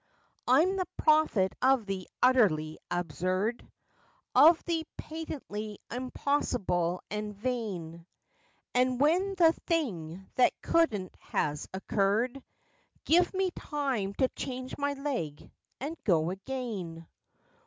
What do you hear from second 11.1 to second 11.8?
has